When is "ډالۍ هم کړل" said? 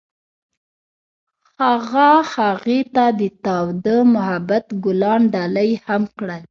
5.33-6.39